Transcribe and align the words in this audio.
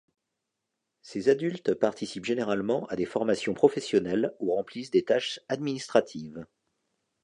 Ces 1.03 1.29
adultes 1.29 1.75
participent 1.75 2.25
généralement 2.25 2.87
à 2.87 2.95
des 2.95 3.05
formations 3.05 3.53
professionnelles 3.53 4.33
ou 4.39 4.51
remplissent 4.55 4.89
des 4.89 5.03
tâches 5.05 5.39
administratives. 5.47 6.47